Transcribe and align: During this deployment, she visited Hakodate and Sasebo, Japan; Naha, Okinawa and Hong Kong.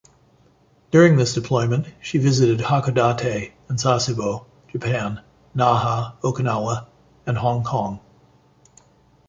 During 0.89 1.15
this 1.17 1.35
deployment, 1.35 1.85
she 2.01 2.17
visited 2.17 2.59
Hakodate 2.65 3.51
and 3.69 3.77
Sasebo, 3.77 4.47
Japan; 4.67 5.21
Naha, 5.55 6.19
Okinawa 6.23 6.87
and 7.27 7.37
Hong 7.37 7.63
Kong. 7.63 7.99